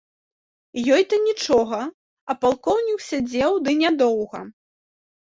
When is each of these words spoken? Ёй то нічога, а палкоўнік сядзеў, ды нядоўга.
Ёй 0.95 1.03
то 1.11 1.19
нічога, 1.25 1.79
а 2.33 2.37
палкоўнік 2.45 2.99
сядзеў, 3.09 3.51
ды 3.69 3.77
нядоўга. 3.83 4.41